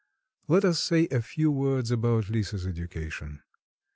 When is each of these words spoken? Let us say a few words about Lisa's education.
Let 0.47 0.65
us 0.65 0.81
say 0.81 1.07
a 1.11 1.21
few 1.21 1.51
words 1.51 1.91
about 1.91 2.27
Lisa's 2.27 2.65
education. 2.65 3.43